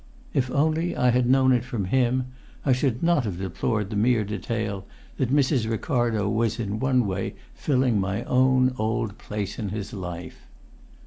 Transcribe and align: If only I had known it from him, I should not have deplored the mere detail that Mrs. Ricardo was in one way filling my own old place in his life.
If 0.33 0.49
only 0.49 0.97
I 0.97 1.11
had 1.11 1.29
known 1.29 1.51
it 1.51 1.63
from 1.63 1.85
him, 1.85 2.29
I 2.65 2.71
should 2.71 3.03
not 3.03 3.23
have 3.23 3.37
deplored 3.37 3.91
the 3.91 3.95
mere 3.95 4.23
detail 4.23 4.83
that 5.17 5.29
Mrs. 5.31 5.69
Ricardo 5.69 6.27
was 6.27 6.59
in 6.59 6.79
one 6.79 7.05
way 7.05 7.35
filling 7.53 7.99
my 7.99 8.23
own 8.23 8.73
old 8.79 9.19
place 9.19 9.59
in 9.59 9.69
his 9.69 9.93
life. 9.93 10.47